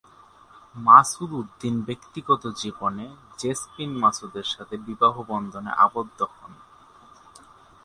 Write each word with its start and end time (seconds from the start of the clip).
মাসুদ 0.75 1.31
উদ্দিন 1.31 1.75
ব্যক্তিগত 1.81 2.43
জীবনে 2.61 3.05
জেসমিন 3.37 3.91
মাসুদের 3.97 4.47
সাথে 4.53 4.75
বিবাহ 4.87 5.15
বন্ধনে 5.27 5.71
আবদ্ধ 5.77 6.19
হন। 6.31 6.53